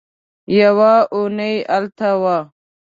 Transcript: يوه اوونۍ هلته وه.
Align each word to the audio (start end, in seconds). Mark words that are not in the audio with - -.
يوه 0.59 0.93
اوونۍ 1.13 1.55
هلته 1.73 2.09
وه. 2.21 2.37